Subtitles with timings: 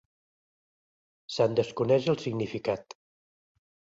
[1.33, 2.99] Se'n desconeix el significat.